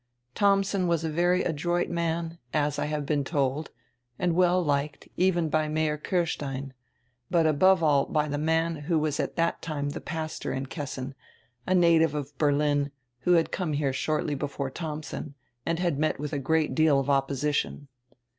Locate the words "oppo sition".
17.05-17.85